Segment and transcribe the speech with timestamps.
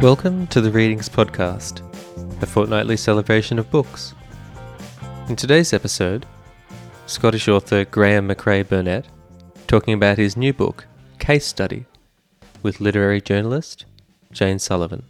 [0.00, 1.82] Welcome to the Readings Podcast,
[2.42, 4.14] a fortnightly celebration of books.
[5.28, 6.24] In today's episode,
[7.04, 9.04] Scottish author Graeme Macrae Burnet
[9.66, 10.86] talking about his new book,
[11.18, 11.84] Case Study,
[12.62, 13.84] with literary journalist
[14.32, 15.02] Jane Sullivan.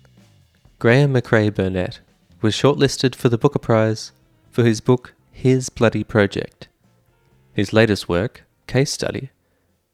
[0.80, 2.00] Graeme Macrae Burnet
[2.42, 4.10] was shortlisted for the Booker Prize
[4.50, 6.66] for his book His Bloody Project.
[7.52, 9.30] His latest work, Case Study,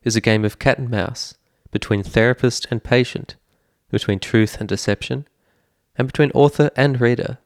[0.05, 1.35] is a game of cat and mouse
[1.71, 3.37] between therapist and patient,
[3.91, 5.27] between truth and deception,
[5.97, 7.39] and between author and reader.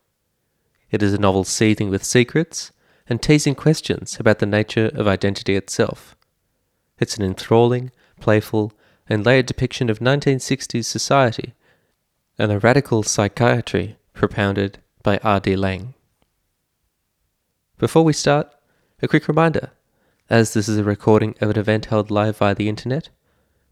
[0.90, 2.72] It is a novel seething with secrets
[3.08, 6.16] and teasing questions about the nature of identity itself.
[6.98, 7.90] It's an enthralling,
[8.20, 8.72] playful,
[9.08, 11.54] and layered depiction of 1960s society
[12.38, 15.56] and the radical psychiatry propounded by R.D.
[15.56, 15.94] Laing.
[17.78, 18.50] Before we start,
[19.02, 19.70] a quick reminder
[20.30, 23.08] as this is a recording of an event held live via the internet,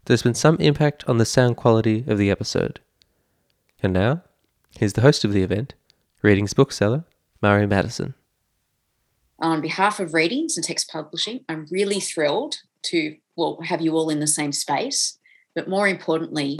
[0.05, 2.79] there's been some impact on the sound quality of the episode.
[3.81, 4.23] And now,
[4.77, 5.73] here's the host of the event,
[6.21, 7.05] Readings bookseller,
[7.41, 8.13] Mari Madison.
[9.39, 14.09] On behalf of Readings and Text Publishing, I'm really thrilled to well have you all
[14.09, 15.17] in the same space,
[15.55, 16.59] but more importantly,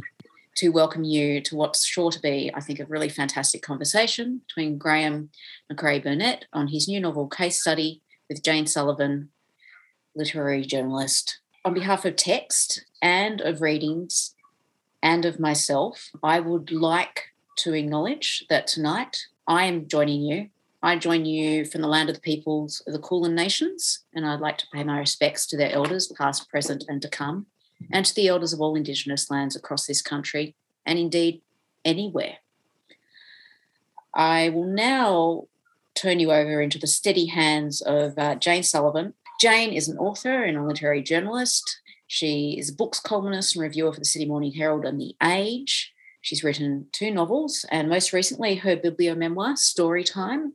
[0.57, 4.77] to welcome you to what's sure to be, I think, a really fantastic conversation between
[4.77, 5.29] Graeme
[5.69, 9.29] Macrae Burnet on his new novel Case Study with Jane Sullivan,
[10.15, 11.39] literary journalist.
[11.63, 14.35] On behalf of Text and of Readings
[15.01, 20.49] and of myself, I would like to acknowledge that tonight I am joining you.
[20.81, 24.39] I join you from the land of the peoples of the Kulin Nations, and I'd
[24.39, 27.47] like to pay my respects to their elders, past, present, and to come,
[27.91, 30.55] and to the elders of all Indigenous lands across this country,
[30.85, 31.41] and indeed
[31.83, 32.37] anywhere.
[34.13, 35.47] I will now
[35.95, 39.13] turn you over into the steady hands of uh, Jane Sullivan.
[39.41, 41.81] Jane is an author and a literary journalist.
[42.11, 45.93] She is a books columnist and reviewer for the Sydney Morning Herald and The Age.
[46.21, 50.53] She's written two novels and most recently her bibliomemoir, Storytime,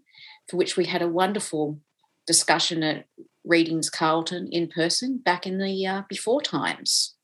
[0.49, 1.79] for which we had a wonderful
[2.27, 3.07] discussion at
[3.45, 7.15] Readings Carlton in person back in the uh, before times.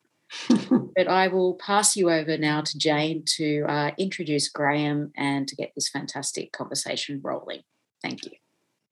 [0.48, 5.56] but I will pass you over now to Jane to uh, introduce Graeme and to
[5.56, 7.62] get this fantastic conversation rolling.
[8.00, 8.30] Thank you.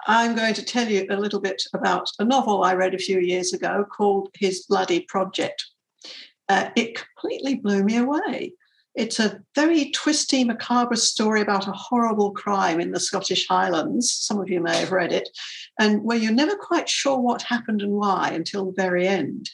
[0.07, 3.21] I'm going to tell you a little bit about a novel I read a few
[3.21, 5.67] years ago called His Bloody Project.
[6.49, 8.55] Uh, it completely blew me away.
[8.95, 14.13] It's a very twisty, macabre story about a horrible crime in the Scottish Highlands.
[14.13, 15.29] Some of you may have read it,
[15.79, 19.51] and where you're never quite sure what happened and why until the very end.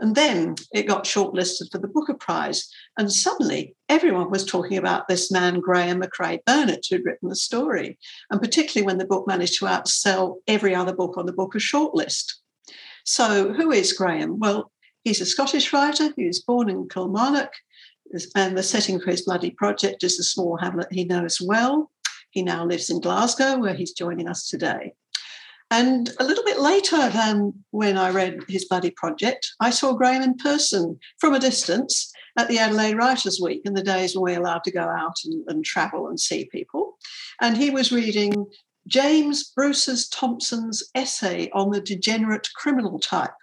[0.00, 2.70] And then it got shortlisted for the Booker Prize.
[2.98, 7.96] And suddenly everyone was talking about this man, Graeme Macrae Burnet, who'd written the story.
[8.28, 12.34] And particularly when the book managed to outsell every other book on the Booker shortlist.
[13.04, 14.40] So, who is Graeme?
[14.40, 14.72] Well,
[15.04, 16.12] he's a Scottish writer.
[16.16, 17.52] He was born in Kilmarnock.
[18.34, 21.90] And the setting for his bloody project is a small hamlet he knows well.
[22.30, 24.94] He now lives in Glasgow, where he's joining us today.
[25.70, 30.22] And a little bit later than when I read his Bloody Project, I saw Graeme
[30.22, 34.32] in person from a distance at the Adelaide Writers' Week in the days when we
[34.32, 36.96] were allowed to go out and, and travel and see people.
[37.42, 38.46] And he was reading
[38.86, 43.34] James Bruce's Thompson's essay on the degenerate criminal type.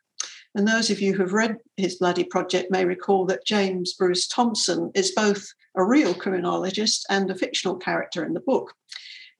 [0.56, 4.92] And those of you who've read his Bloody Project may recall that James Bruce Thompson
[4.96, 5.46] is both
[5.76, 8.74] a real criminologist and a fictional character in the book.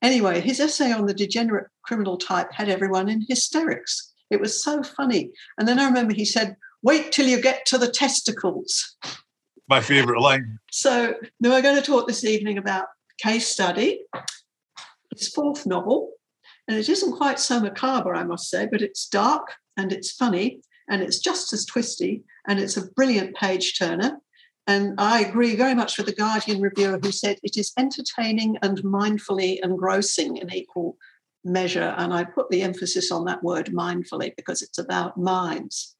[0.02, 4.12] Anyway, his essay on the degenerate criminal type had everyone in hysterics.
[4.30, 5.30] It was so funny.
[5.56, 8.96] And then I remember he said, wait till you get to the testicles.
[9.68, 10.58] My favorite line.
[10.70, 12.86] So now we're going to talk this evening about
[13.20, 14.00] case study,
[15.16, 16.12] his fourth novel.
[16.68, 20.60] And it isn't quite so macabre, I must say, but it's dark and it's funny
[20.88, 24.18] and it's just as twisty and it's a brilliant page turner.
[24.68, 28.78] And I agree very much with the Guardian reviewer who said it is entertaining and
[28.78, 30.96] mindfully engrossing in equal
[31.44, 31.94] measure.
[31.96, 35.95] And I put the emphasis on that word mindfully because it's about minds.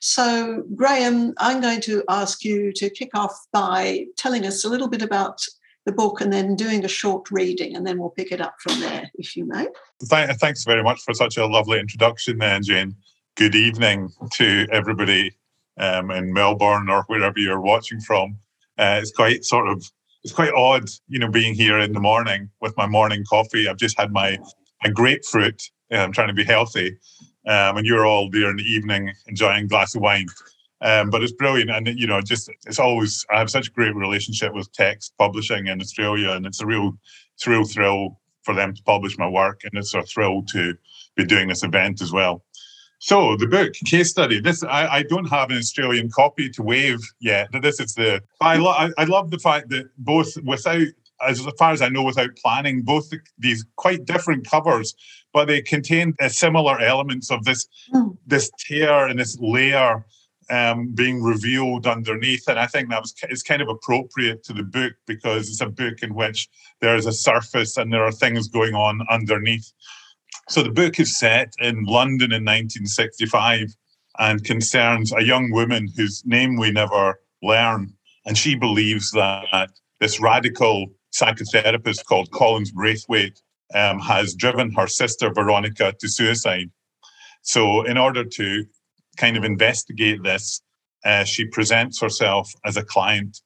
[0.00, 4.88] So, Graeme, I'm going to ask you to kick off by telling us a little
[4.88, 5.40] bit about
[5.86, 8.78] the book and then doing a short reading, and then we'll pick it up from
[8.80, 9.66] there, if you may.
[10.04, 12.94] Thanks very much for such a lovely introduction, there, Jane.
[13.36, 15.36] Good evening to everybody
[15.78, 18.38] um, in Melbourne or wherever you're watching from.
[18.76, 19.82] Uh, it's quite sort of
[20.24, 23.68] it's quite odd, you know, being here in the morning with my morning coffee.
[23.68, 24.38] I've just had my
[24.84, 25.62] my grapefruit.
[25.90, 26.98] I'm trying to be healthy,
[27.48, 30.26] um, and you're all there in the evening enjoying a glass of wine.
[30.80, 33.96] Um, but it's brilliant, and you know, just it's always I have such a great
[33.96, 36.92] relationship with text publishing in Australia, and it's a real,
[37.34, 40.74] it's a real thrill for them to publish my work, and it's a thrill to
[41.16, 42.44] be doing this event as well.
[43.00, 44.40] So the book case study.
[44.40, 47.48] This I, I don't have an Australian copy to wave yet.
[47.62, 50.86] This is the I, lo- I, I love the fact that both without
[51.26, 54.94] as far as I know, without planning, both the, these quite different covers,
[55.32, 58.16] but they contain uh, similar elements of this mm.
[58.26, 60.04] this tear and this layer
[60.50, 62.48] um, being revealed underneath.
[62.48, 65.68] And I think that was is kind of appropriate to the book because it's a
[65.68, 66.48] book in which
[66.80, 69.72] there is a surface and there are things going on underneath.
[70.48, 73.74] So the book is set in London in 1965
[74.18, 77.92] and concerns a young woman whose name we never learn.
[78.26, 79.70] And she believes that
[80.00, 80.86] this radical
[81.18, 83.40] psychotherapist called Collins Braithwaite
[83.74, 86.70] um, has driven her sister Veronica to suicide.
[87.42, 88.64] So, in order to
[89.16, 90.62] kind of investigate this,
[91.04, 93.40] uh, she presents herself as a client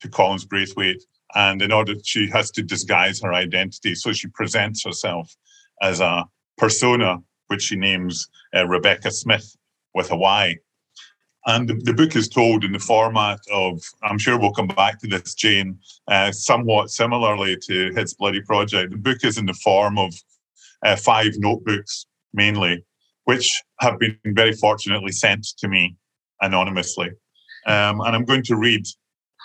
[0.00, 1.02] to Collins Braithwaite.
[1.34, 3.94] And in order, she has to disguise her identity.
[3.94, 5.32] So she presents herself
[5.80, 6.26] as a
[6.58, 9.56] persona, which she names uh, Rebecca Smith
[9.94, 10.56] with a Y.
[11.46, 15.00] And the, the, book is told in the format of, I'm sure we'll come back
[15.00, 18.90] to this, Jane, uh, somewhat similarly to His Bloody Project.
[18.90, 20.12] The book is in the form of
[20.84, 22.84] uh, five notebooks mainly,
[23.24, 25.96] which have been very fortunately sent to me
[26.42, 27.10] anonymously.
[27.66, 28.84] Um, and I'm going to read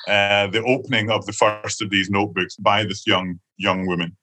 [0.07, 4.15] uh, the opening of the first of these notebooks by this young young woman.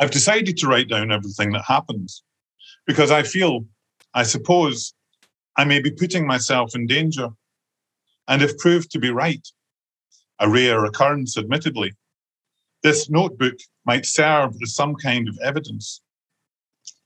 [0.00, 2.22] I've decided to write down everything that happens
[2.86, 3.64] because I feel,
[4.14, 4.92] I suppose,
[5.56, 7.28] I may be putting myself in danger.
[8.28, 9.46] And if proved to be right,
[10.38, 11.94] a rare occurrence, admittedly,
[12.82, 13.54] this notebook
[13.84, 16.02] might serve as some kind of evidence.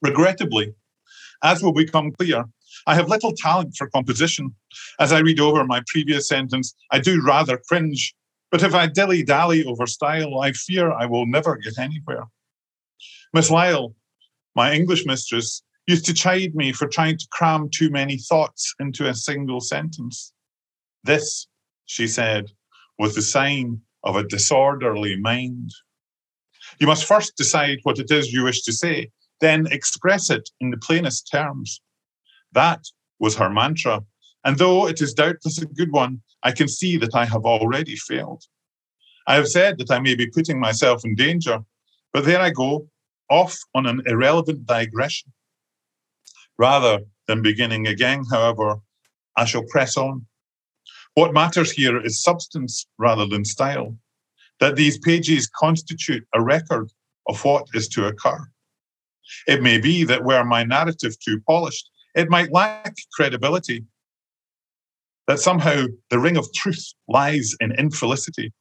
[0.02, 0.75] Regrettably,
[1.43, 2.44] as will become clear,
[2.87, 4.55] I have little talent for composition.
[4.99, 8.14] As I read over my previous sentence, I do rather cringe.
[8.50, 12.25] But if I dilly dally over style, I fear I will never get anywhere.
[13.32, 13.94] Miss Lyle,
[14.56, 19.09] my English mistress, used to chide me for trying to cram too many thoughts into
[19.09, 20.32] a single sentence.
[21.05, 21.49] This,
[21.87, 22.47] she said,
[22.99, 25.71] was the sign of a disorderly mind.
[26.79, 29.11] You must first decide what it is you wish to say,
[29.41, 31.81] then express it in the plainest terms.
[32.53, 32.81] That
[33.19, 34.03] was her mantra,
[34.44, 37.97] and though it is doubtless a good one, I can see that I have already
[37.97, 38.44] failed.
[39.26, 41.61] I have said that I may be putting myself in danger,
[42.12, 42.88] but there I go,
[43.29, 45.33] off on an irrelevant digression.
[46.61, 48.77] Rather than beginning again, however,
[49.35, 50.27] I shall press on.
[51.15, 53.97] What matters here is substance rather than style,
[54.59, 56.93] that these pages constitute a record
[57.31, 58.47] of what is to occur.
[59.47, 63.87] It may be that were my narrative too polished, it might lack credibility,
[65.29, 68.53] that somehow the ring of truth lies in infelicity.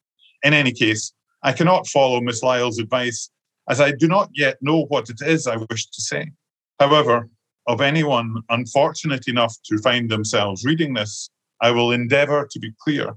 [0.44, 1.12] In any case,
[1.44, 3.30] I cannot follow Miss Lyle's advice,
[3.68, 6.32] as I do not yet know what it is I wish to say.
[6.80, 7.30] However,
[7.70, 11.30] of anyone unfortunate enough to find themselves reading this,
[11.62, 13.14] I will endeavor to be clear,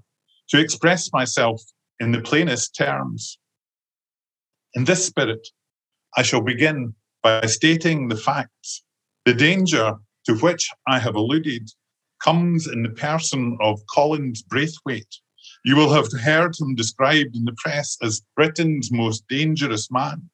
[0.51, 1.63] to express myself
[2.01, 3.39] in the plainest terms.
[4.75, 5.49] In this spirit,
[6.19, 8.85] I shall begin by stating the facts.
[9.25, 9.95] The danger
[10.27, 11.71] to which I have alluded
[12.23, 15.17] comes in the person of Collins Braithwaite.
[15.65, 20.29] You will have heard him described in the press as Britain's most dangerous man.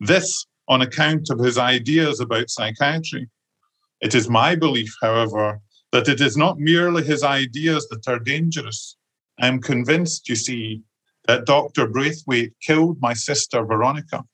[0.00, 3.28] This on account of his ideas about psychiatry.
[4.00, 5.60] It is my belief, however,
[5.92, 8.96] that it is not merely his ideas that are dangerous.
[9.40, 10.82] I am convinced, you see,
[11.26, 11.86] that Dr.
[11.86, 14.24] Braithwaite killed my sister Veronica.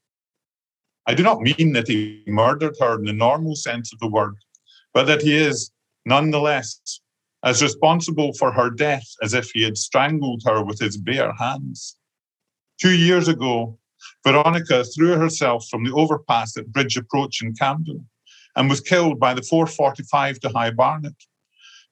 [1.07, 4.37] I do not mean that he murdered her in the normal sense of the word,
[4.93, 5.71] but that he is,
[6.05, 7.01] nonetheless,
[7.45, 11.97] as responsible for her death as if he had strangled her with his bare hands.
[12.81, 13.79] Two years ago,
[14.25, 18.09] Veronica threw herself from the overpass at Bridge Approach in Camden
[18.57, 21.15] and was killed by the 445 to High Barnet.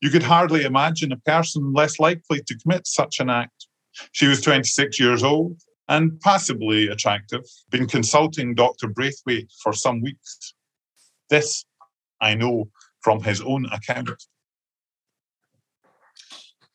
[0.01, 3.67] You could hardly imagine a person less likely to commit such an act.
[4.13, 8.89] She was 26 years old and passably attractive, been consulting Dr.
[8.89, 10.55] Braithwaite for some weeks.
[11.29, 11.65] This
[12.21, 12.71] I know
[13.03, 14.11] from his own account.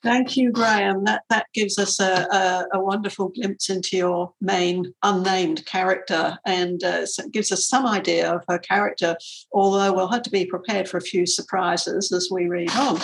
[0.06, 1.04] Thank you, Graeme.
[1.06, 6.84] That that gives us a, a, a wonderful glimpse into your main unnamed character and
[6.84, 9.18] uh, gives us some idea of her character,
[9.52, 13.00] although we'll have to be prepared for a few surprises as we read on.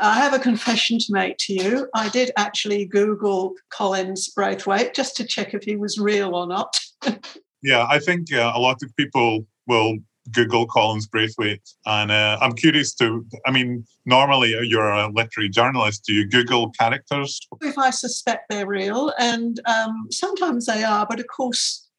[0.00, 1.88] I have a confession to make to you.
[1.94, 6.76] I did actually Google Collins Braithwaite just to check if he was real or not.
[7.62, 9.98] yeah, I think uh, a lot of people will
[10.32, 13.24] Google Collins Braithwaite, and uh, I'm curious to.
[13.46, 16.04] I mean, normally you're a literary journalist.
[16.04, 17.40] Do you Google characters?
[17.60, 21.89] If I suspect they're real, and um, sometimes they are, but of course,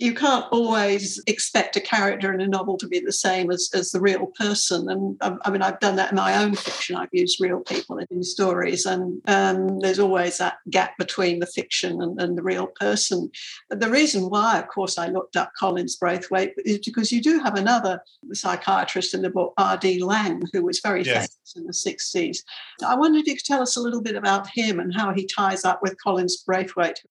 [0.00, 3.90] you can't always expect a character in a novel to be the same as, as
[3.90, 4.88] the real person.
[4.88, 6.96] And I mean, I've done that in my own fiction.
[6.96, 12.00] I've used real people in stories, and um, there's always that gap between the fiction
[12.00, 13.30] and, and, the real person.
[13.68, 17.38] But the reason why, of course, I looked up Collins Braithwaite is because you do
[17.40, 18.02] have another
[18.32, 20.02] psychiatrist in the book, R.D.
[20.02, 21.36] Laing, who was very yes.
[21.54, 22.38] famous in the 60s.
[22.86, 25.26] I wondered if you could tell us a little bit about him and how he
[25.26, 27.02] ties up with Collins Braithwaite.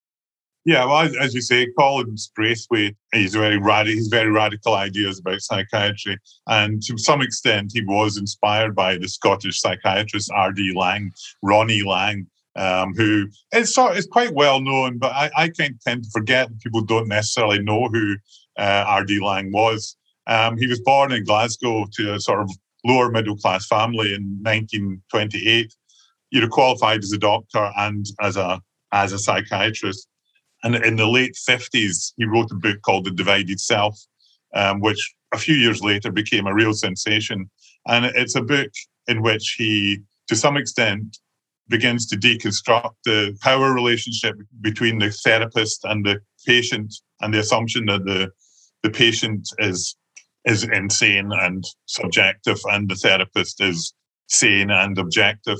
[0.69, 3.95] Yeah, well, as you say, Collins Braithwaite, he's very radical.
[3.95, 9.07] He's very radical ideas about psychiatry, and to some extent, he was inspired by the
[9.07, 10.73] Scottish psychiatrist R.D.
[10.75, 11.11] Laing,
[11.41, 16.09] Ronnie Laing, um, who is sort is quite well known, but I, I tend to
[16.11, 18.17] forget people don't necessarily know who
[18.59, 19.21] uh, R.D.
[19.21, 19.97] Laing was.
[20.27, 22.51] Um, he was born in Glasgow to a sort of
[22.85, 25.73] lower middle class family in 1928.
[26.29, 28.61] He qualified as a doctor and as a
[28.91, 30.07] as a psychiatrist.
[30.63, 33.97] And in the late 50s, he wrote a book called The Divided Self,
[34.53, 37.49] um, which a few years later became a real sensation.
[37.87, 38.71] And it's a book
[39.07, 41.17] in which he, to some extent,
[41.69, 47.85] begins to deconstruct the power relationship between the therapist and the patient and the assumption
[47.85, 48.31] that the,
[48.83, 49.95] the patient is
[50.45, 53.93] is insane and subjective and the therapist is
[54.27, 55.57] sane and objective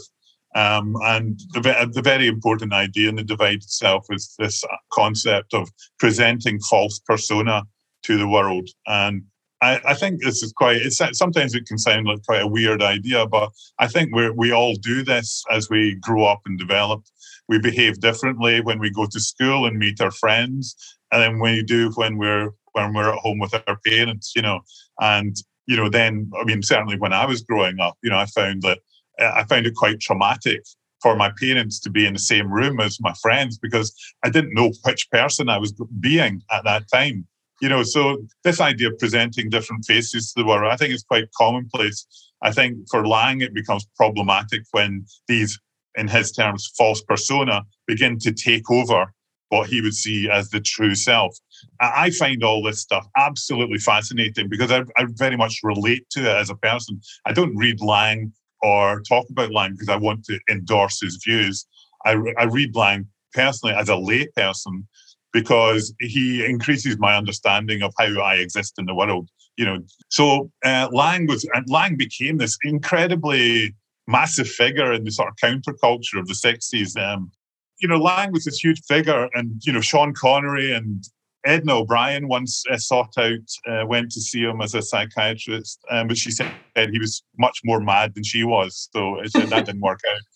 [0.59, 5.69] um, and the, the very important idea in the divided self is this concept of
[5.99, 7.63] presenting false persona
[8.03, 8.67] to the world.
[8.85, 9.23] And
[9.61, 13.25] I, I, think this is quite, sometimes it can sound like quite a weird idea,
[13.25, 17.03] but I think we we all do this as we grow up and develop.
[17.47, 20.75] We behave differently when we go to school and meet our friends,
[21.11, 24.61] and then we do when we're when we're at home with our parents, you know.
[24.99, 25.35] And
[25.67, 28.61] you know, then I mean, certainly when I was growing up, you know, I found
[28.63, 28.79] that
[29.19, 30.63] Uh, I found it quite traumatic
[31.01, 34.53] for my parents to be in the same room as my friends because I didn't
[34.53, 37.27] know which person I was being at that time.
[37.61, 41.03] You know, so this idea of presenting different faces to the world, I think is
[41.03, 42.05] quite commonplace.
[42.41, 45.59] I think for Laing, it becomes problematic when these,
[45.95, 49.13] in his terms, false persona begin to take over
[49.49, 51.35] what he would see as the true self.
[51.81, 56.37] I find all this stuff absolutely fascinating because I, I very much relate to it
[56.37, 57.01] as a person.
[57.25, 61.65] I don't read Laing or talk about Laing because I want to endorse his views.
[62.05, 64.83] I, I read Laing personally as a layperson
[65.31, 69.29] because he increases my understanding of how I exist in the world.
[69.57, 73.75] You know, so uh, Laing was and Laing became this incredibly
[74.07, 76.97] massive figure in the sort of counterculture of the '60s.
[76.97, 77.31] Um,
[77.79, 81.03] you know, Laing was this huge figure, and you know, Sean Connery and
[81.45, 86.07] Edna O'Brien once uh, sought out, uh, went to see him as a psychiatrist, um,
[86.07, 90.01] but she said he was much more mad than she was, so that didn't work
[90.11, 90.21] out.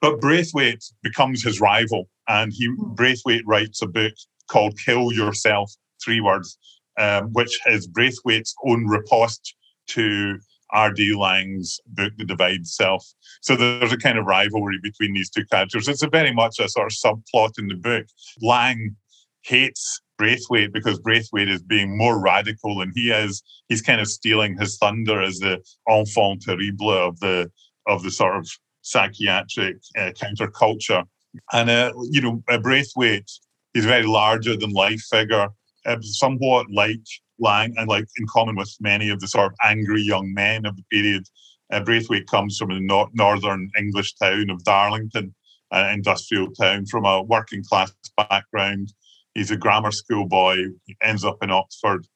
[0.00, 2.94] But Braithwaite becomes his rival, and he hmm.
[2.94, 4.12] Braithwaite writes a book
[4.48, 5.72] called "Kill Yourself,"
[6.02, 6.56] three words,
[6.96, 9.56] um, which is Braithwaite's own riposte
[9.88, 10.38] to
[10.70, 11.16] R.D.
[11.16, 13.04] Laing's book, The Divided Self.
[13.40, 15.88] So there's a kind of rivalry between these two characters.
[15.88, 18.06] It's a very much a sort of subplot in the book.
[18.40, 18.94] Laing
[19.42, 23.42] hates Braithwaite because Braithwaite is being more radical than he is.
[23.68, 27.50] He's kind of stealing his thunder as the enfant terrible of the
[27.86, 28.48] of the sort of
[28.82, 31.04] psychiatric uh, counterculture.
[31.52, 33.30] And uh, you know, uh, Braithwaite,
[33.76, 35.48] a very larger than life figure,
[35.86, 37.00] uh, somewhat like
[37.40, 40.76] Laing, and like in common with many of the sort of angry young men of
[40.76, 41.24] the period.
[41.70, 45.34] Uh, Braithwaite comes from nor- northern English town of Darlington,
[45.70, 48.92] an industrial town, from a working class background
[49.38, 50.56] He's a grammar school boy.
[50.86, 52.08] He ends up in Oxford,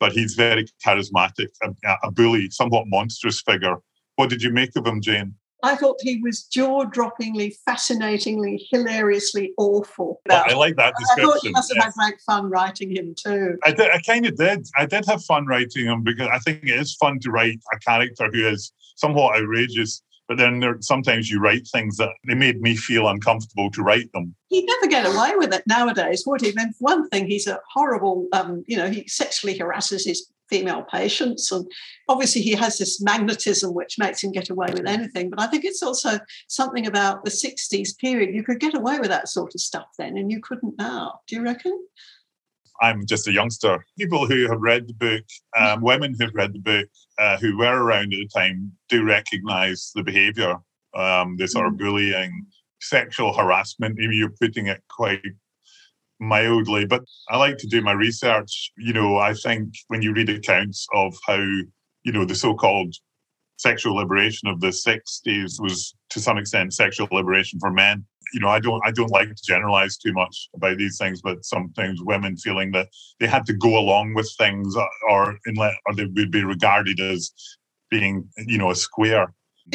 [0.00, 3.76] but he's very charismatic, a, a bully, somewhat monstrous figure.
[4.16, 5.36] What did you make of him, Jane?
[5.62, 10.20] I thought he was jaw-droppingly, fascinatingly, hilariously awful.
[10.28, 11.24] I like that description.
[11.24, 11.84] I thought you must have yes.
[11.84, 13.56] had great fun writing him too.
[13.64, 14.66] I, did, I kind of did.
[14.76, 17.78] I did have fun writing him because I think it is fun to write a
[17.78, 22.60] character who is somewhat outrageous but then there, sometimes you write things that they made
[22.60, 24.34] me feel uncomfortable to write them.
[24.48, 26.50] He'd never get away with it nowadays, would he?
[26.50, 30.82] I mean, one thing, he's a horrible, um, you know, he sexually harasses his female
[30.82, 31.50] patients.
[31.52, 31.70] And
[32.08, 35.30] obviously, he has this magnetism which makes him get away with anything.
[35.30, 38.34] But I think it's also something about the 60s period.
[38.34, 41.20] You could get away with that sort of stuff then, and you couldn't now.
[41.26, 41.78] Do you reckon?
[42.80, 43.84] I'm just a youngster.
[43.98, 45.24] People who have read the book,
[45.56, 46.88] um, women who've read the book,
[47.18, 50.56] uh, who were around at the time, do recognize the behavior,
[50.94, 51.78] um, the sort of mm.
[51.78, 52.46] bullying,
[52.80, 53.96] sexual harassment.
[53.96, 55.22] Maybe you're putting it quite
[56.20, 58.72] mildly, but I like to do my research.
[58.76, 62.94] You know, I think when you read accounts of how, you know, the so called
[63.56, 68.06] sexual liberation of the 60s was to some extent sexual liberation for men.
[68.32, 71.44] you know, I don't I don't like to generalize too much about these things, but
[71.44, 72.88] sometimes women feeling that
[73.20, 77.00] they had to go along with things uh, or inlet or they would be regarded
[77.00, 77.32] as
[77.90, 79.32] being, you know, a square.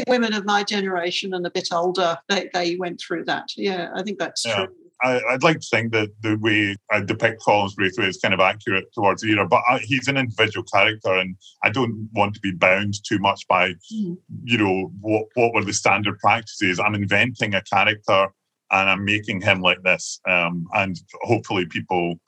[0.07, 3.49] Women of my generation and a bit older, they, they went through that.
[3.57, 4.65] Yeah, I think that's yeah.
[4.65, 4.75] true.
[5.01, 8.39] I, would like to think that the way I depict Collins Braithwaite is kind of
[8.39, 12.41] accurate towards the era, but I, he's an individual character, and I don't want to
[12.41, 14.17] be bound too much by, mm.
[14.43, 16.79] you know, what what were the standard practices.
[16.79, 18.27] I'm inventing a character,
[18.71, 22.19] and I'm making him like this, um, and hopefully people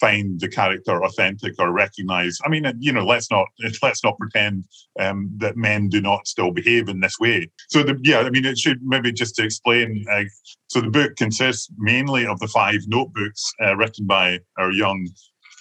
[0.00, 2.38] find the character authentic or recognize.
[2.44, 3.46] I mean, you know, let's not
[3.82, 4.64] let's not pretend
[4.98, 7.50] um, that men do not still behave in this way.
[7.68, 10.04] So, the, yeah, I mean, it should maybe just to explain.
[10.10, 10.24] Uh,
[10.68, 15.08] so, the book consists mainly of the five notebooks uh, written by our young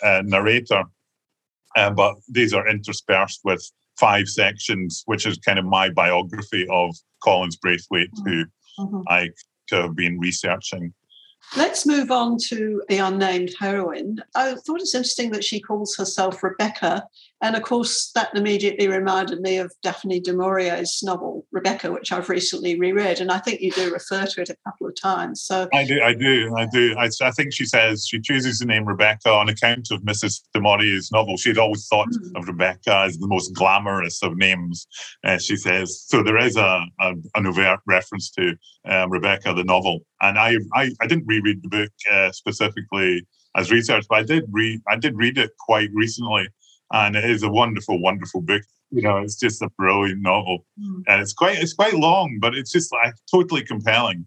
[0.03, 0.83] uh, narrator,
[1.75, 3.63] uh, but these are interspersed with
[3.99, 8.45] five sections, which is kind of my biography of Collins Braithwaite, who
[8.79, 9.01] mm-hmm.
[9.07, 9.29] I
[9.71, 10.93] have been researching
[11.55, 14.21] Let's move on to the unnamed heroine.
[14.35, 17.07] I thought it's interesting that she calls herself Rebecca.
[17.41, 22.29] And of course, that immediately reminded me of Daphne du Maurier's novel, Rebecca, which I've
[22.29, 23.19] recently reread.
[23.19, 25.43] And I think you do refer to it a couple of times.
[25.43, 26.95] So I do, I do, I do.
[26.97, 30.41] I, I think she says she chooses the name Rebecca on account of Mrs.
[30.53, 31.37] du Maurier's novel.
[31.37, 32.35] She'd always thought mm.
[32.35, 34.87] of Rebecca as the most glamorous of names,
[35.23, 36.05] uh, she says.
[36.07, 39.99] So there is a, a an overt reference to um, Rebecca, the novel.
[40.21, 44.45] And I, I, I didn't reread the book uh, specifically as research, but I did
[44.51, 46.47] read I did read it quite recently,
[46.91, 48.61] and it is a wonderful, wonderful book.
[48.91, 51.03] You know, it's just a brilliant novel, mm.
[51.07, 54.25] and it's quite it's quite long, but it's just like totally compelling.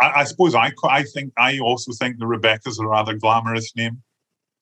[0.00, 4.02] I, I suppose I I think I also think the Rebecca's a rather glamorous name.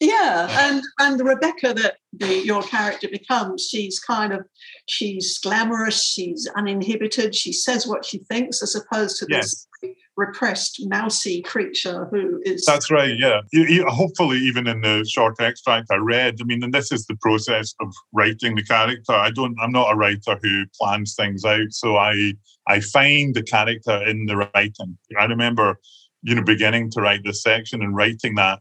[0.01, 4.47] Yeah, and and the Rebecca that the, your character becomes, she's kind of
[4.87, 9.67] she's glamorous, she's uninhibited, she says what she thinks, as opposed to yes.
[9.83, 12.65] this repressed, mousy creature who is.
[12.65, 13.15] That's right.
[13.19, 13.41] Yeah.
[13.89, 17.75] Hopefully, even in the short extract I read, I mean, and this is the process
[17.81, 19.13] of writing the character.
[19.13, 19.57] I don't.
[19.61, 22.35] I'm not a writer who plans things out, so I
[22.67, 24.99] I find the character in the writing.
[25.19, 25.79] I remember,
[26.23, 28.61] you know, beginning to write this section and writing that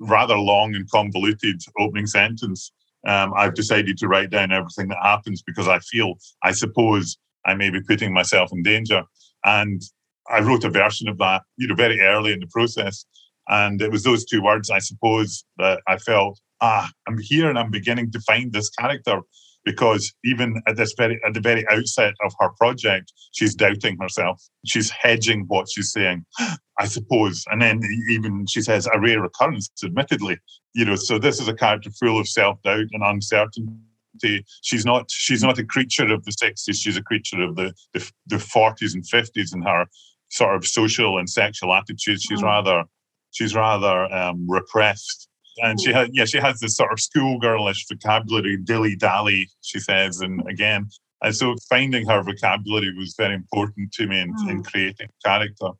[0.00, 2.72] rather long and convoluted opening sentence.
[3.06, 7.54] Um, I've decided to write down everything that happens because I feel, I suppose, I
[7.54, 9.02] may be putting myself in danger.
[9.44, 9.80] And
[10.28, 13.04] I wrote a version of that, you know, very early in the process.
[13.48, 17.58] And it was those two words, I suppose, that I felt, ah, I'm here and
[17.58, 19.20] I'm beginning to find this character
[19.66, 24.40] because even at this very at the very outset of her project, she's doubting herself.
[24.64, 26.24] She's hedging what she's saying,
[26.78, 27.44] I suppose.
[27.50, 30.38] And then even she says a rare occurrence, admittedly.
[30.74, 34.44] You know, so this is a character full of self-doubt and uncertainty.
[34.62, 38.10] She's not she's not a creature of the 60s, she's a creature of the the,
[38.28, 39.84] the 40s and 50s in her
[40.30, 42.22] sort of social and sexual attitudes.
[42.22, 42.44] She's mm.
[42.44, 42.84] rather
[43.32, 45.28] she's rather um, repressed,
[45.62, 49.48] and she has yeah she has this sort of schoolgirlish vocabulary, dilly dally.
[49.62, 50.88] She says, and again,
[51.22, 54.50] and so finding her vocabulary was very important to me in, mm.
[54.50, 55.70] in creating character.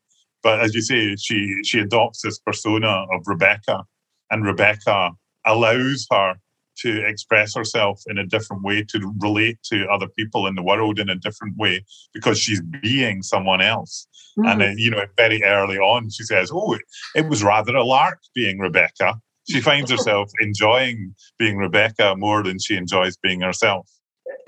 [0.43, 3.85] But as you say, she she adopts this persona of Rebecca,
[4.31, 5.13] and Rebecca
[5.45, 6.35] allows her
[6.79, 10.99] to express herself in a different way, to relate to other people in the world
[10.99, 14.07] in a different way, because she's being someone else.
[14.39, 14.53] Mm.
[14.53, 16.83] And then, you know, very early on, she says, "Oh, it,
[17.15, 22.59] it was rather a lark being Rebecca." She finds herself enjoying being Rebecca more than
[22.59, 23.89] she enjoys being herself.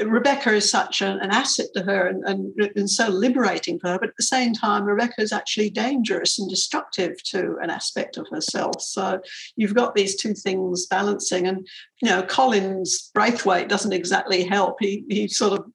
[0.01, 3.99] Rebecca is such an, an asset to her and, and, and, so liberating for her,
[3.99, 8.29] but at the same time, Rebecca is actually dangerous and destructive to an aspect of
[8.29, 8.81] herself.
[8.81, 9.21] So
[9.57, 11.49] you've got these two things balancing.
[11.49, 11.67] And,
[12.01, 14.77] you know, Collins Braithwaite doesn't exactly help.
[14.81, 15.67] He, he sort of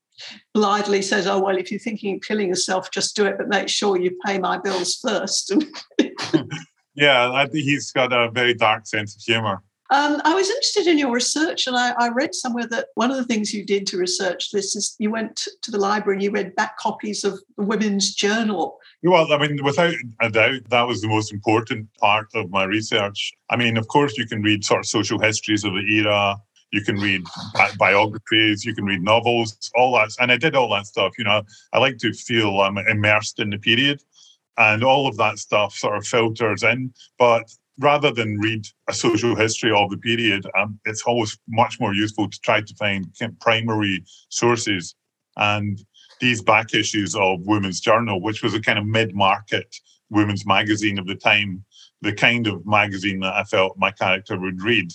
[0.54, 3.68] blithely says, Oh, well, if you're thinking of killing yourself, just do it, but make
[3.68, 5.54] sure you pay my bills first.
[6.96, 9.62] yeah, I think he's got a very dark sense of humor.
[9.90, 13.18] Um, I was interested in your research, and I, I, read somewhere that one of
[13.18, 16.32] the things you did to research this is you went to the library and you
[16.32, 18.80] read back copies of the Women's Journal.
[19.04, 23.34] Well, I mean, without a doubt, that was the most important part of my research.
[23.50, 26.38] I mean, of course, you can read sort of social histories of the era.
[26.72, 27.22] You can read
[27.54, 30.10] bi- biographies, you can read novels, all that.
[30.20, 31.14] And I did all that stuff.
[31.20, 34.02] You know, I like to feel I'm immersed in the period
[34.58, 36.94] and all of that stuff sort of filters in.
[37.18, 41.94] But rather than read a social history of the period, um, it's always much more
[41.94, 43.08] useful to try to find
[43.42, 44.96] primary sources.
[45.38, 45.84] And
[46.20, 49.76] these back issues of Women's Journal, which was a kind of mid market
[50.10, 51.66] women's magazine of the time,
[52.02, 54.92] the kind of magazine that I felt my character would read.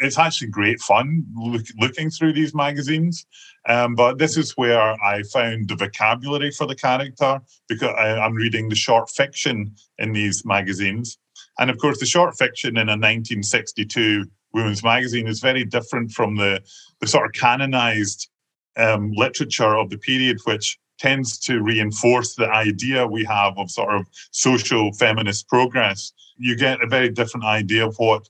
[0.00, 3.26] It's actually great fun look, looking through these magazines.
[3.68, 8.34] Um, but this is where I found the vocabulary for the character because I, I'm
[8.34, 11.18] reading the short fiction in these magazines.
[11.58, 16.36] And of course, the short fiction in a 1962 women's magazine is very different from
[16.36, 16.60] the,
[17.00, 18.28] the sort of canonized
[18.76, 23.94] um, literature of the period, which tends to reinforce the idea we have of sort
[23.94, 26.12] of social feminist progress.
[26.36, 28.28] You get a very different idea of what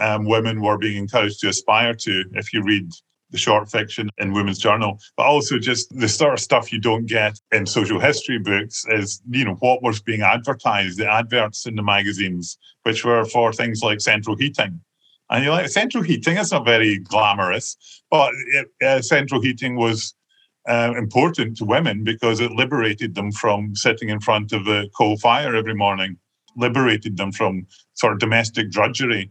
[0.00, 2.90] um, women were being encouraged to aspire to if you read
[3.30, 7.06] the short fiction in Women's Journal, but also just the sort of stuff you don't
[7.06, 11.76] get in social history books is, you know, what was being advertised, the adverts in
[11.76, 14.80] the magazines, which were for things like central heating.
[15.30, 17.76] And you're like, central heating is not very glamorous,
[18.10, 20.12] but it, uh, central heating was
[20.68, 25.16] uh, important to women because it liberated them from sitting in front of the coal
[25.16, 26.16] fire every morning,
[26.56, 29.30] liberated them from sort of domestic drudgery.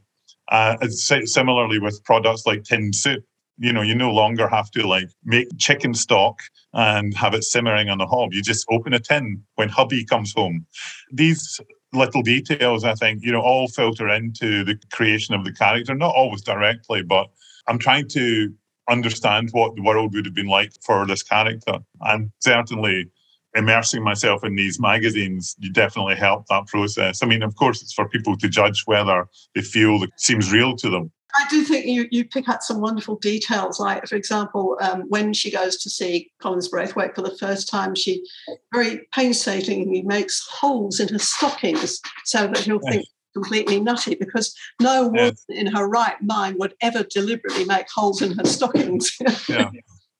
[0.49, 3.23] Uh, similarly with products like tin soup,
[3.59, 6.39] you know, you no longer have to like make chicken stock
[6.73, 8.33] and have it simmering on the hob.
[8.33, 10.65] You just open a tin when hubby comes home.
[11.11, 11.59] These
[11.93, 16.15] little details, I think, you know, all filter into the creation of the character, not
[16.15, 17.27] always directly, but
[17.67, 18.53] I'm trying to
[18.89, 21.79] understand what the world would have been like for this character.
[22.01, 23.11] And certainly
[23.55, 27.23] immersing myself in these magazines you definitely help that process.
[27.23, 30.75] I mean, of course, it's for people to judge whether they feel it seems real
[30.77, 31.11] to them.
[31.35, 33.79] I do think you, you pick out some wonderful details.
[33.79, 37.93] Like, for example, um, when she goes to see Collins Braithwaite for the first time,
[37.93, 38.23] she
[38.73, 42.93] very painstakingly makes holes in her stockings so that he'll yes.
[42.93, 45.45] think completely nutty because no woman yes.
[45.49, 49.15] in her right mind would ever deliberately make holes in her stockings.
[49.49, 49.69] yeah.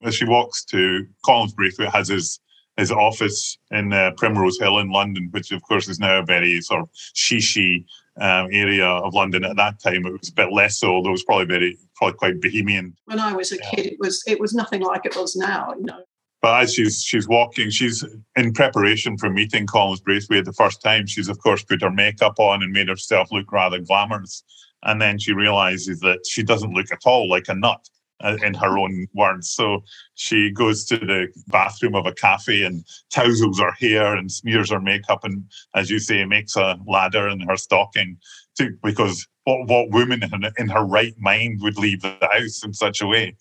[0.04, 2.40] As she walks to Collins Braithwaite has his
[2.80, 6.62] his office in uh, Primrose Hill in London, which of course is now a very
[6.62, 7.84] sort of shishy
[8.22, 9.44] um, area of London.
[9.44, 12.18] At that time, it was a bit less so, although it was probably very, probably
[12.18, 12.96] quite bohemian.
[13.06, 15.74] When I was a kid, it was it was nothing like it was now.
[15.78, 16.04] You know.
[16.42, 18.04] But as she's she's walking, she's
[18.38, 21.06] in preparation for meeting Collins Braithwaite the first time.
[21.06, 24.44] She's of course put her makeup on and made herself look rather glamorous.
[24.84, 27.90] And then she realizes that she doesn't look at all like a nut.
[28.22, 29.50] Uh, in her own words.
[29.50, 29.82] So
[30.16, 34.82] she goes to the bathroom of a cafe and tousles her hair and smears her
[34.82, 38.18] makeup and, as you say, makes a ladder in her stocking
[38.58, 42.74] to, because what, what woman in, in her right mind would leave the house in
[42.74, 43.38] such a way?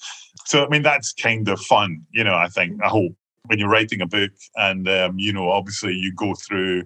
[0.46, 3.68] So, I mean, that's kind of fun, you know, I think, I hope when you're
[3.68, 6.84] writing a book and, um, you know, obviously you go through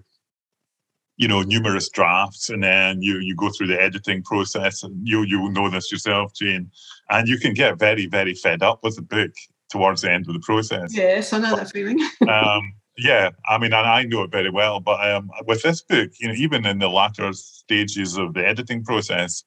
[1.17, 5.23] you know numerous drafts and then you you go through the editing process and you
[5.23, 6.69] you know this yourself jane
[7.09, 9.31] and you can get very very fed up with the book
[9.69, 10.95] towards the end of the process.
[10.95, 11.99] Yes i know that feeling.
[12.27, 16.11] um, yeah i mean and i know it very well but um, with this book
[16.19, 19.43] you know even in the latter stages of the editing process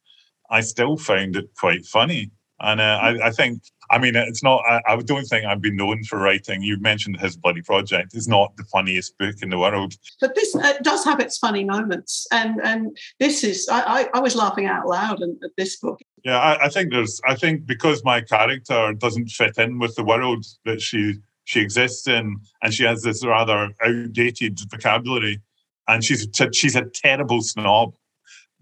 [0.50, 4.62] i still found it quite funny and uh, I, I, think, I mean, it's not,
[4.68, 6.62] I, I, don't think I've been known for writing.
[6.62, 8.14] You mentioned his bloody project.
[8.14, 9.94] It's not the funniest book in the world.
[10.20, 12.26] But this uh, does have its funny moments.
[12.32, 16.00] And and this is, I, I, was laughing out loud at this book.
[16.24, 20.04] Yeah, I, I think there's, I think because my character doesn't fit in with the
[20.04, 25.40] world that she she exists in, and she has this rather outdated vocabulary,
[25.86, 27.94] and she's she's a terrible snob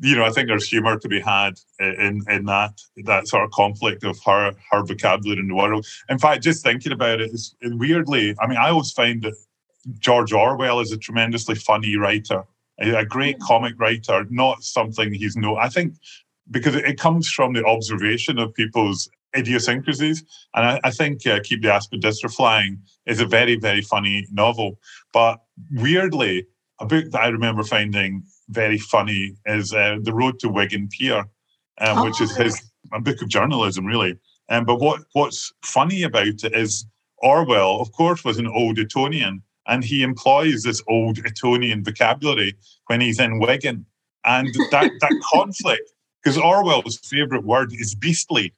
[0.00, 3.50] you know, I think there's humour to be had in in that that sort of
[3.52, 5.87] conflict of her her vocabulary in the world.
[6.09, 8.35] In fact, just thinking about it is weirdly.
[8.40, 9.35] I mean, I always find that
[9.98, 12.42] George Orwell is a tremendously funny writer,
[12.80, 14.26] a, great comic writer.
[14.30, 15.57] Not something he's no.
[15.57, 15.94] I think
[16.50, 21.62] because it, comes from the observation of people's idiosyncrasies, and I, I think uh, Keep
[21.62, 24.80] the Aspidistra Flying is a very very funny novel.
[25.12, 26.48] But weirdly,
[26.80, 31.18] a book that I remember finding very funny is uh, The Road to Wigan Pier,
[31.80, 32.04] um, oh.
[32.04, 34.18] which is his a book of journalism, really.
[34.50, 36.87] Um, but what, what's funny about it is
[37.18, 42.54] Orwell, of course, was an old Etonian, and he employs this old Etonian vocabulary
[42.87, 43.87] when he's in Wigan.
[44.24, 45.90] And that, that conflict,
[46.22, 48.52] because Orwell's favourite word is beastly.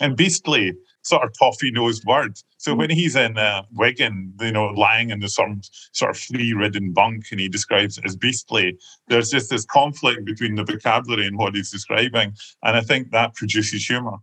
[0.00, 0.74] And beastly
[1.06, 2.38] sort of toffee nosed word.
[2.58, 5.60] So when he's in uh, Wigan, you know, lying in the some
[5.92, 8.76] sort of flea ridden bunk and he describes it as beastly,
[9.08, 12.32] there's just this conflict between the vocabulary and what he's describing.
[12.62, 14.18] And I think that produces humour.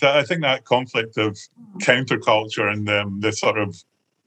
[0.00, 1.36] I think that conflict of
[1.78, 3.82] counterculture and um, the sort of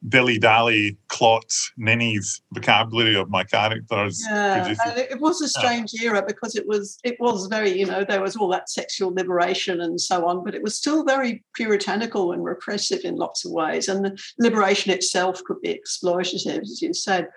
[0.08, 4.24] dilly dally, clots, ninnies vocabulary of my characters.
[4.28, 6.10] Yeah, and it was a strange yeah.
[6.10, 9.82] era because it was it was very you know there was all that sexual liberation
[9.82, 13.88] and so on, but it was still very puritanical and repressive in lots of ways,
[13.88, 17.28] and the liberation itself could be exploitative, as you said.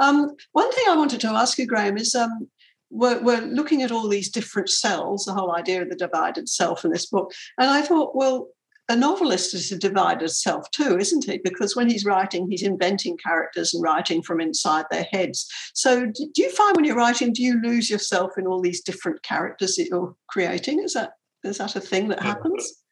[0.00, 2.48] Um, one thing I wanted to ask you, Graeme, is um,
[2.90, 6.84] we're, we're, looking at all these different cells, the whole idea of the divided self
[6.84, 7.32] in this book.
[7.58, 8.48] And I thought, well,
[8.88, 11.38] a novelist is a divided self too, isn't he?
[11.42, 15.50] Because when he's writing, he's inventing characters and writing from inside their heads.
[15.72, 19.22] So, do you find when you're writing, do you lose yourself in all these different
[19.22, 20.82] characters that you're creating?
[20.82, 21.12] Is that
[21.44, 22.84] is that a thing that happens?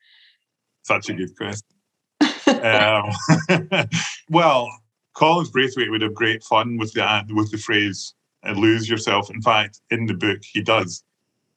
[0.82, 1.68] Such a good question.
[2.62, 3.88] um,
[4.30, 4.68] well,
[5.14, 8.14] Collins Braithwaite would have great fun with the with the phrase
[8.46, 11.04] uh, "lose yourself." In fact, in the book, he does.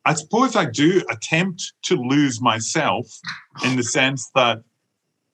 [0.06, 3.08] I suppose I do attempt to lose myself
[3.64, 4.60] in the sense that,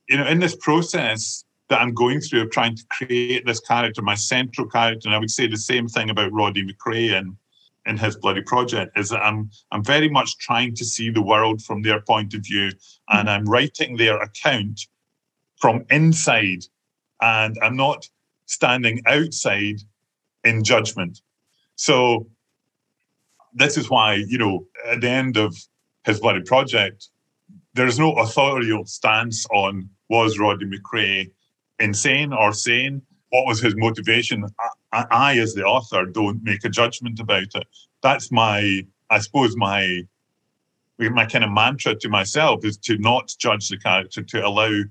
[0.08, 4.02] you know, in this process that I'm going through of trying to create this character,
[4.02, 7.36] my central character, and I would say the same thing about Roddy Macrae and
[7.86, 11.62] in his bloody project is that I'm I'm very much trying to see the world
[11.62, 12.72] from their point of view,
[13.10, 14.88] and I'm writing their account
[15.58, 16.64] from inside,
[17.22, 18.08] and I'm not
[18.46, 19.78] standing outside
[20.44, 21.22] in judgment.
[21.76, 22.28] So
[23.54, 25.56] this is why, you know, at the end of
[26.04, 27.10] his bloody project,
[27.74, 31.32] there's no authorial stance on was Roddy Macrae
[31.80, 33.02] insane or sane?
[33.30, 34.46] What was his motivation?
[34.92, 37.68] I, I, as the author, don't make a judgment about it.
[38.04, 40.04] That's my, I suppose, my
[41.00, 44.84] my kind of mantra to myself is to not judge the character, to allow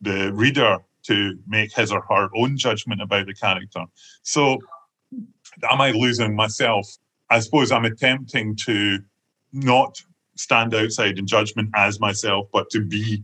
[0.00, 3.84] the reader to make his or her own judgment about the character.
[4.22, 4.58] So,
[5.70, 6.86] am I losing myself?
[7.32, 8.98] I suppose I'm attempting to
[9.54, 10.02] not
[10.36, 13.22] stand outside in judgment as myself, but to be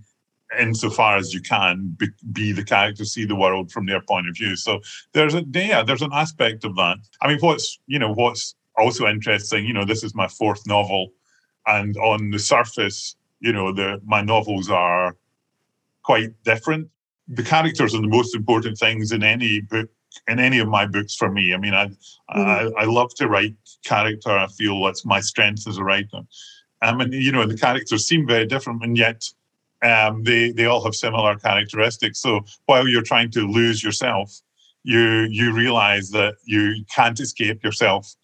[0.59, 4.35] insofar as you can be, be, the character see the world from their point of
[4.35, 4.57] view.
[4.57, 4.81] So
[5.13, 6.97] there's a yeah there's an aspect of that.
[7.21, 11.11] I mean what's you know what's also interesting you know this is my fourth novel
[11.67, 15.17] and on the surface you know the my novels are
[16.03, 16.89] quite different.
[17.29, 19.91] The characters are the most important things in any book
[20.27, 21.55] in any of my books for me.
[21.55, 22.41] I mean, I, mm-hmm.
[22.79, 23.55] I, I love to write
[23.85, 24.31] character.
[24.31, 26.21] I feel that's my strength as a writer.
[26.83, 29.25] Um, and you know, the characters seem very different, and yet
[29.83, 32.21] um, they they all have similar characteristics.
[32.21, 34.33] So while you're trying to lose yourself,
[34.85, 38.15] you you realize that you can't escape yourself,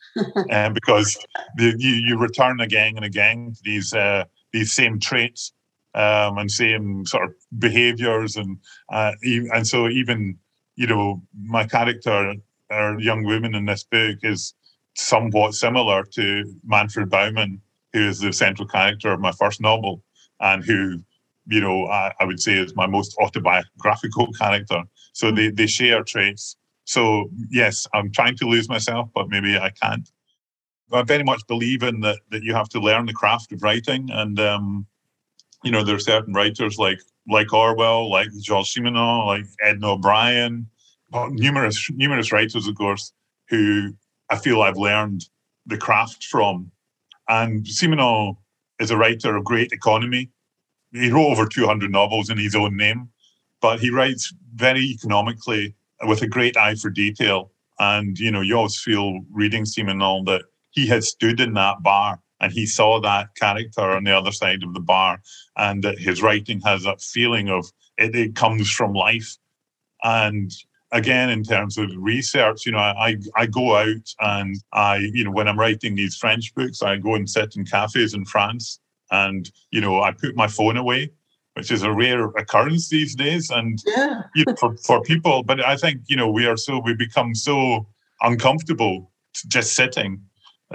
[0.53, 1.17] um, because
[1.57, 5.53] the, you you return again and again to these uh, these same traits
[5.95, 8.59] um, and same sort of behaviors, and
[8.93, 10.39] uh, and so even
[10.77, 12.35] you know, my character,
[12.71, 14.55] our young woman in this book, is
[14.95, 17.61] somewhat similar to Manfred Baumann,
[17.93, 20.03] who is the central character of my first novel,
[20.41, 21.01] and who,
[21.47, 24.83] you know, I, I would say is my most autobiographical character.
[25.13, 26.57] So they, they share traits.
[26.85, 30.09] So yes, I'm trying to lose myself, but maybe I can't.
[30.93, 34.11] I very much believe in that that you have to learn the craft of writing,
[34.13, 34.87] and um,
[35.65, 40.69] you know, there are certain writers like like Orwell, like Georges Simenon, like Edna O'Brien,
[41.31, 43.13] numerous numerous writers, of course,
[43.49, 43.95] who
[44.31, 45.25] I feel I've learned
[45.67, 46.71] the craft from.
[47.29, 48.37] And Simenon
[48.79, 50.31] is a writer of great economy.
[50.93, 53.09] He wrote over 200 novels in his own name,
[53.61, 55.75] but he writes very economically
[56.07, 57.51] with a great eye for detail.
[57.79, 62.21] And you know, you always feel reading Simenon that he had stood in that bar
[62.41, 65.21] and he saw that character on the other side of the bar
[65.57, 69.37] and that his writing has that feeling of it, it comes from life.
[70.03, 70.53] And
[70.93, 75.31] again in terms of research you know I, I go out and i you know
[75.33, 78.79] when i'm writing these french books i go and sit in cafes in france
[79.11, 81.11] and you know i put my phone away
[81.55, 83.51] which is a rare occurrence these days.
[83.51, 84.23] And yeah.
[84.35, 87.35] you know, for, for people but i think you know we are so we become
[87.35, 87.87] so
[88.23, 89.11] uncomfortable
[89.49, 90.21] just sitting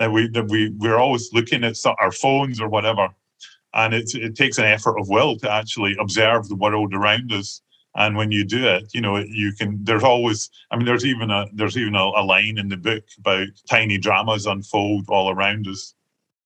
[0.07, 3.09] we we we're always looking at our phones or whatever,
[3.73, 7.61] and it it takes an effort of will to actually observe the world around us.
[7.95, 9.83] And when you do it, you know you can.
[9.83, 10.49] There's always.
[10.71, 13.97] I mean, there's even a there's even a, a line in the book about tiny
[13.97, 15.95] dramas unfold all around us.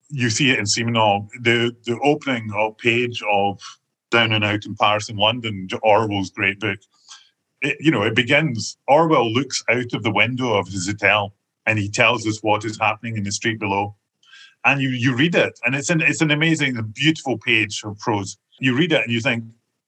[0.10, 1.28] You see it in Simenon.
[1.42, 3.62] The the opening of page of
[4.10, 6.80] Down and Out in Paris and London, Orwell's great book.
[7.62, 8.78] It, you know, it begins.
[8.88, 11.34] Orwell looks out of the window of his hotel
[11.66, 13.96] and he tells us what is happening in the street below.
[14.66, 18.38] And you you read it, and it's an it's an amazing, beautiful page of prose.
[18.60, 19.44] You read it and you think,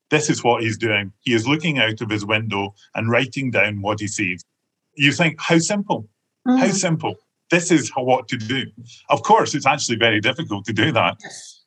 [0.10, 1.12] this is what he's doing.
[1.22, 4.44] He is looking out of his window and writing down what he sees.
[4.96, 6.08] You think, how simple,
[6.48, 6.60] mm.
[6.60, 7.16] how simple.
[7.52, 8.66] This is what to do.
[9.10, 11.18] Of course, it's actually very difficult to do that,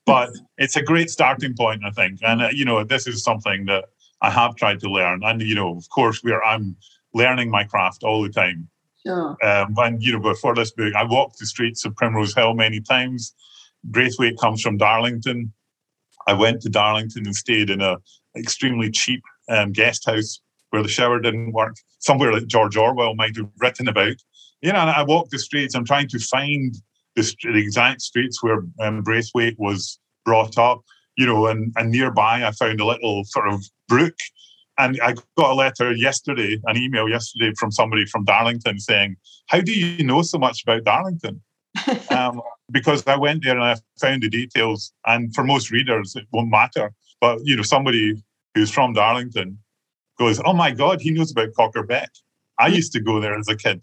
[0.06, 2.20] but it's a great starting point, I think.
[2.22, 3.86] And uh, you know, this is something that
[4.20, 5.22] I have tried to learn.
[5.24, 6.76] And you know, of course, where I'm
[7.14, 8.68] learning my craft all the time.
[9.06, 9.36] Sure.
[9.44, 12.80] Um, when you know before this book, I walked the streets of Primrose Hill many
[12.80, 13.34] times.
[13.84, 15.52] Braithwaite comes from Darlington.
[16.26, 17.96] I went to Darlington and stayed in a
[18.36, 23.36] extremely cheap um, guest house where the shower didn't work, somewhere that George Orwell might
[23.36, 24.16] have written about.
[24.60, 25.74] You know, and I walked the streets.
[25.74, 26.74] I'm trying to find
[27.14, 30.82] the, the exact streets where um, Braithwaite was brought up.
[31.18, 34.14] you know, and, and nearby I found a little sort of brook.
[34.78, 39.16] And I got a letter yesterday, an email yesterday from somebody from Darlington saying,
[39.48, 41.42] How do you know so much about Darlington?
[42.10, 44.92] um, because I went there and I found the details.
[45.06, 46.92] And for most readers, it won't matter.
[47.20, 48.22] But, you know, somebody
[48.54, 49.58] who's from Darlington
[50.18, 52.10] goes, Oh my God, he knows about Cocker Beck.
[52.58, 53.82] I used to go there as a kid.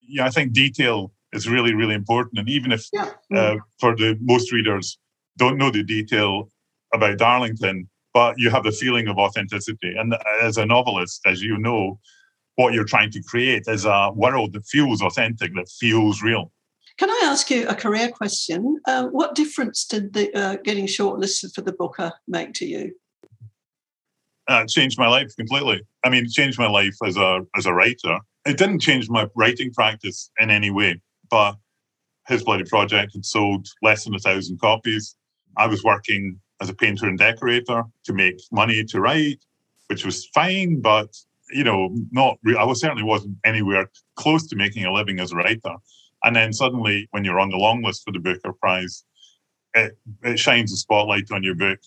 [0.00, 2.38] Yeah, I think detail is really, really important.
[2.38, 3.12] And even if Yeah.
[3.34, 4.98] uh, for the most readers
[5.36, 6.50] don't know the detail
[6.92, 9.94] about Darlington, but you have the feeling of authenticity.
[9.96, 11.98] And as a novelist, as you know,
[12.56, 16.52] what you're trying to create is a world that feels authentic, that feels real.
[16.98, 18.78] Can I ask you a career question?
[18.86, 22.92] Uh, what difference did the uh, getting shortlisted for the Booker make to you?
[24.50, 25.80] Uh, it changed my life completely.
[26.04, 28.18] I mean, it changed my life as a as a writer.
[28.44, 31.56] It didn't change my writing practice in any way, but
[32.28, 35.16] his bloody project had sold less than a thousand copies.
[35.56, 39.44] I was working as a painter and decorator to make money to write,
[39.88, 41.16] which was fine, but
[41.52, 42.38] you know, not.
[42.42, 45.74] Re- I was certainly wasn't anywhere close to making a living as a writer.
[46.22, 49.04] And then suddenly, when you're on the long list for the Booker Prize,
[49.74, 51.80] it, it shines a spotlight on your book.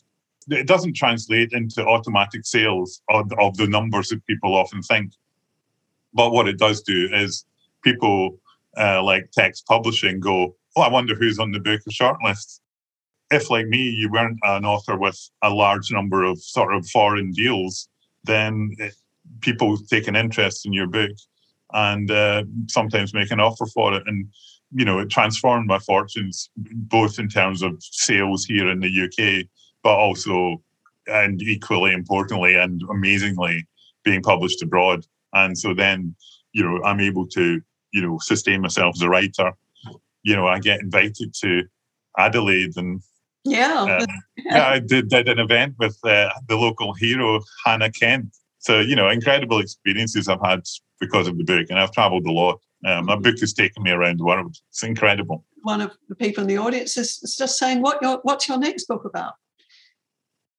[0.49, 5.13] It doesn't translate into automatic sales of, of the numbers that people often think.
[6.13, 7.45] But what it does do is
[7.83, 8.39] people
[8.77, 12.59] uh, like text publishing go, oh, I wonder who's on the Booker shortlist.
[13.33, 17.31] If, like me, you weren't an author with a large number of sort of foreign
[17.31, 17.89] deals,
[18.23, 18.93] then it,
[19.41, 21.11] people take an interest in your book
[21.73, 24.03] and uh, sometimes make an offer for it.
[24.05, 24.27] And,
[24.71, 29.47] you know, it transformed my fortunes, both in terms of sales here in the UK,
[29.81, 30.61] but also,
[31.07, 33.67] and equally importantly and amazingly,
[34.03, 35.05] being published abroad.
[35.33, 36.15] And so then,
[36.51, 39.53] you know, I'm able to, you know, sustain myself as a writer.
[40.21, 41.63] You know, I get invited to
[42.17, 43.01] Adelaide and
[43.43, 43.83] Yeah.
[43.83, 44.05] uh,
[44.37, 48.35] yeah, I did, did an event with uh, the local hero, Hannah Kent.
[48.59, 50.61] So, you know, incredible experiences I've had
[50.99, 51.67] because of the book.
[51.69, 52.61] And I've traveled a lot.
[52.85, 54.55] Um, my book has taken me around the world.
[54.69, 55.45] It's incredible.
[55.61, 58.57] One of the people in the audience is, is just saying, "What your what's your
[58.57, 59.35] next book about?"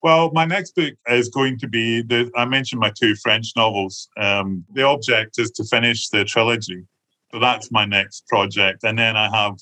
[0.03, 2.31] Well, my next book is going to be the.
[2.35, 4.09] I mentioned my two French novels.
[4.19, 6.85] Um, the object is to finish the trilogy,
[7.31, 8.85] so that's my next project.
[8.85, 9.57] And then I have,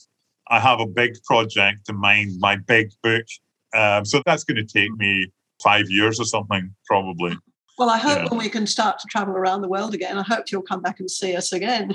[0.52, 3.24] I have a big project in mind, my big book.
[3.74, 5.28] Um, so that's going to take me
[5.64, 7.34] five years or something, probably.
[7.78, 8.28] Well, I hope Yeah.
[8.28, 11.00] when we can start to travel around the world again, I hope you'll come back
[11.00, 11.94] and see us again.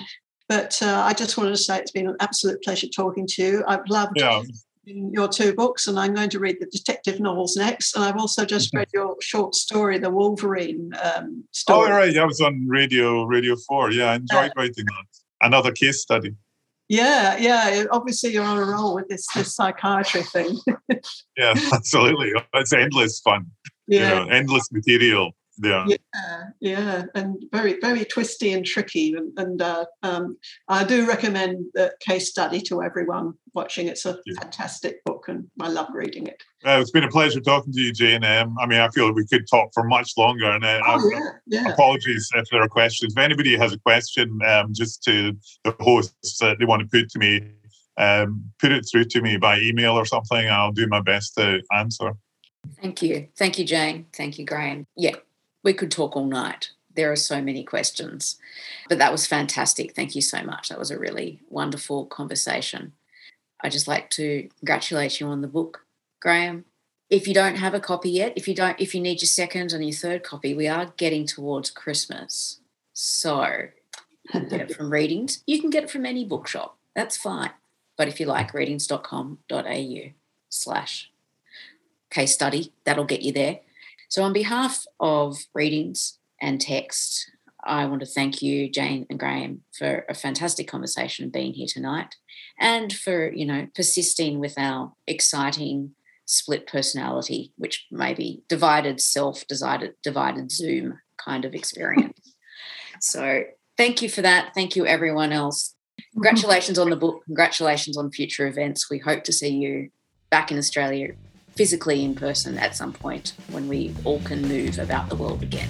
[0.49, 3.63] But uh, I just wanted to say it's been an absolute pleasure talking to you.
[3.67, 4.41] I've loved Yeah,
[4.85, 7.95] your two books, and I'm going to read the detective novels next.
[7.95, 8.77] And I've also just Mm-hmm.
[8.79, 11.91] read your short story, the Wolverine um, Oh, story.
[11.91, 12.17] right.
[12.17, 13.91] I was on Radio Radio Four.
[13.91, 15.05] Yeah, I enjoyed writing that.
[15.41, 16.33] Another case study.
[16.89, 17.83] Yeah, yeah.
[17.91, 20.59] Obviously, you're on a roll with this this psychiatry thing.
[21.37, 22.33] Yeah, absolutely.
[22.55, 23.45] It's endless fun.
[23.85, 25.33] You yeah, know, endless material.
[25.61, 25.85] Yeah.
[25.87, 29.13] yeah, yeah, and very very twisty and tricky.
[29.13, 33.87] And, and uh, um, I do recommend the case study to everyone watching.
[33.87, 34.39] It's a Yeah.
[34.41, 36.41] fantastic book, and I love reading it.
[36.65, 38.23] Uh, it's been a pleasure talking to you, Jane.
[38.23, 40.49] Um, I mean, I feel we could talk for much longer.
[40.51, 41.71] And uh, Oh yeah, yeah.
[41.71, 43.13] apologies if there are questions.
[43.13, 47.09] If anybody has a question, um, just to the hosts that they want to put
[47.11, 47.41] to me,
[47.97, 50.37] um, put it through to me by email or something.
[50.45, 52.11] and I'll do my best to answer.
[52.81, 53.27] Thank you.
[53.37, 54.07] Thank you, Jane.
[54.13, 54.85] Thank you, Graeme.
[54.95, 55.15] Yeah,
[55.63, 56.71] we could talk all night.
[56.95, 58.37] There are so many questions,
[58.89, 59.95] but that was fantastic.
[59.95, 60.69] Thank you so much.
[60.69, 62.93] That was a really wonderful conversation.
[63.61, 65.85] I just like to congratulate you on the book,
[66.19, 66.65] Graeme.
[67.09, 69.73] If you don't have a copy yet, if you don't, if you need your second
[69.73, 72.59] and your third copy, we are getting towards Christmas.
[72.93, 73.69] So
[74.33, 75.43] get it from readings.
[75.45, 76.77] You can get it from any bookshop.
[76.95, 77.51] That's fine.
[77.95, 80.01] But if you like readings.com.au
[80.49, 81.11] slash
[82.09, 83.59] case study, that'll get you there.
[84.09, 87.29] So, on behalf of Readings and Text,
[87.63, 91.67] I want to thank you, Jane and Graeme, for a fantastic conversation and being here
[91.69, 92.15] tonight,
[92.59, 95.91] and for you know persisting with our exciting
[96.25, 102.35] split personality, which may be divided self, divided divided Zoom kind of experience.
[103.01, 103.43] so,
[103.75, 104.53] thank you for that.
[104.53, 105.75] Thank you, everyone else.
[106.13, 107.23] Congratulations on the book.
[107.25, 108.89] Congratulations on future events.
[108.89, 109.89] We hope to see you
[110.29, 111.13] back in Australia
[111.57, 115.67] physically in person at some point when we all can move about the world again.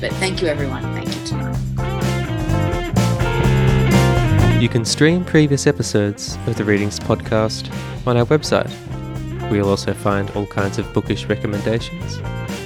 [0.00, 0.82] But thank you, everyone.
[0.94, 1.58] Thank you tonight.
[4.62, 7.68] You can stream previous episodes of the Readings podcast
[8.06, 8.70] on our website.
[9.50, 12.18] We'll also find all kinds of bookish recommendations,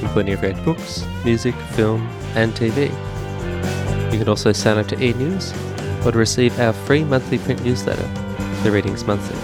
[0.02, 2.06] including read books, music, film,
[2.36, 2.92] and TV.
[4.12, 5.52] You can also sign up to e-news
[6.04, 8.06] or to receive our free monthly print newsletter,
[8.62, 9.38] The Readings Monthly.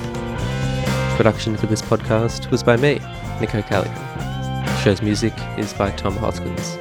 [1.17, 3.01] Production for this podcast was by me,
[3.41, 3.95] Nico Callion.
[4.65, 6.79] The show's music is by Tom Hoskins.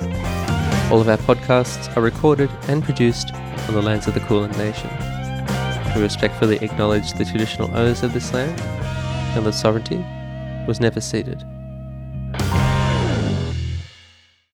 [0.91, 4.89] All of our podcasts are recorded and produced on the lands of the Kulin Nation.
[5.95, 8.59] We respectfully acknowledge the traditional owners of this land
[9.35, 10.05] and that sovereignty
[10.67, 11.43] was never ceded